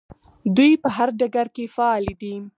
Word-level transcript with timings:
دوی 0.55 0.71
په 0.83 0.87
هر 0.95 1.09
ډګر 1.19 1.47
کې 1.55 1.65
فعالې 1.75 2.13
دي. 2.21 2.35